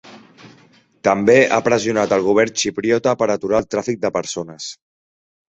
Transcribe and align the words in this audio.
També 1.07 1.35
ha 1.57 1.59
pressionat 1.67 2.15
el 2.17 2.25
govern 2.29 2.57
xipriota 2.63 3.15
per 3.21 3.29
aturar 3.35 3.61
el 3.61 3.69
tràfic 3.77 4.03
de 4.09 4.13
persones. 4.19 4.73